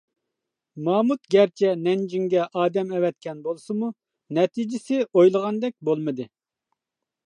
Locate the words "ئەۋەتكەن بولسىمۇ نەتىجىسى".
2.97-5.03